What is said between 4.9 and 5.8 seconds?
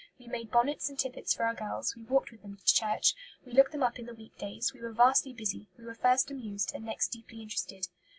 vastly busy;